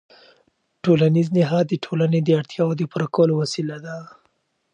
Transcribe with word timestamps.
ټولنیز 0.83 1.27
نهاد 1.37 1.65
د 1.69 1.73
ټولنې 1.85 2.19
د 2.23 2.29
اړتیاوو 2.39 2.77
د 2.79 2.81
پوره 2.91 3.07
کولو 3.15 3.33
وسیله 3.41 3.77
ده. 3.85 3.97